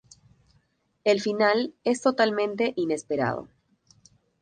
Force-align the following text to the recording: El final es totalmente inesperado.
El 1.03 1.21
final 1.21 1.75
es 1.83 2.01
totalmente 2.01 2.73
inesperado. 2.75 3.49